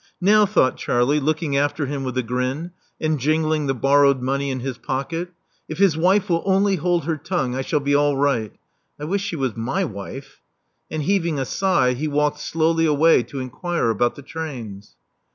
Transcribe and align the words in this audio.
Now," 0.19 0.47
thought 0.47 0.77
Charlie, 0.77 1.19
looking 1.19 1.55
after 1.55 1.85
him 1.85 2.03
with 2.03 2.17
a 2.17 2.23
grin, 2.23 2.71
and 2.99 3.19
jingling 3.19 3.67
the 3.67 3.75
borrowed 3.75 4.19
money 4.19 4.49
in 4.49 4.61
his 4.61 4.79
pocket, 4.79 5.31
i£ 5.71 5.77
his 5.77 5.95
wife 5.95 6.27
will 6.27 6.41
only 6.43 6.77
hold 6.77 7.05
her 7.05 7.17
tongue, 7.17 7.53
I 7.53 7.61
shall 7.61 7.79
be 7.81 7.93
all 7.93 8.17
right. 8.17 8.51
I 8.99 9.03
wish 9.03 9.21
she 9.21 9.35
was 9.35 9.55
my 9.55 9.83
wife.*' 9.85 10.41
And 10.89 11.03
heaving 11.03 11.37
a 11.37 11.45
sigh, 11.45 11.93
he 11.93 12.07
walked 12.07 12.39
slowly 12.39 12.87
away 12.87 13.21
to 13.21 13.37
inquire 13.39 13.91
about 13.91 14.15
the 14.15 14.23
trains. 14.23 14.95